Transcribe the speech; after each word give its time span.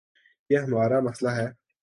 یہ 0.49 0.57
ہمار 0.57 0.91
امسئلہ 0.91 1.29
ہے۔ 1.29 1.47